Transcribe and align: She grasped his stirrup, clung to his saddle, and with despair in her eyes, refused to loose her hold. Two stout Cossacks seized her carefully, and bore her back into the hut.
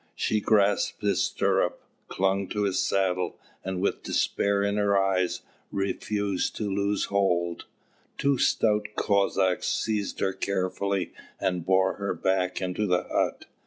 She 0.15 0.41
grasped 0.41 1.03
his 1.03 1.21
stirrup, 1.23 1.79
clung 2.07 2.47
to 2.47 2.63
his 2.63 2.79
saddle, 2.79 3.37
and 3.63 3.79
with 3.79 4.01
despair 4.01 4.63
in 4.63 4.77
her 4.77 4.97
eyes, 4.97 5.41
refused 5.71 6.55
to 6.55 6.67
loose 6.73 7.05
her 7.05 7.09
hold. 7.09 7.65
Two 8.17 8.39
stout 8.39 8.87
Cossacks 8.95 9.67
seized 9.67 10.19
her 10.19 10.33
carefully, 10.33 11.13
and 11.39 11.63
bore 11.67 11.97
her 11.97 12.15
back 12.15 12.63
into 12.63 12.87
the 12.87 13.03
hut. 13.03 13.45